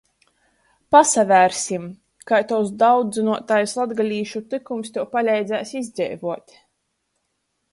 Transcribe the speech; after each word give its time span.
Pasavērsim 0.93 1.83
kai 2.31 2.39
tovs 2.51 2.71
daudzynuotais 2.83 3.75
latgalīšu 3.81 4.41
tykums 4.55 4.95
tev 4.97 5.07
paleidzēs 5.13 5.75
izdzeivuot? 5.83 6.57